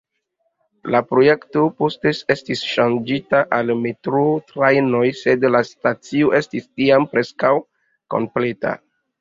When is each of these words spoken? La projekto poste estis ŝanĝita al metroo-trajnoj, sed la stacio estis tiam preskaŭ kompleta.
La 0.93 1.01
projekto 1.09 1.65
poste 1.81 2.13
estis 2.35 2.63
ŝanĝita 2.69 3.43
al 3.59 3.69
metroo-trajnoj, 3.83 5.05
sed 5.23 5.47
la 5.57 5.63
stacio 5.71 6.33
estis 6.43 6.69
tiam 6.81 7.07
preskaŭ 7.15 7.57
kompleta. 8.17 8.75